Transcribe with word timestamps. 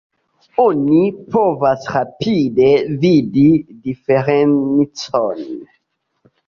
Oni 0.61 1.01
povas 1.35 1.85
rapide 1.97 2.73
vidi 3.05 3.47
diferencon. 3.87 5.49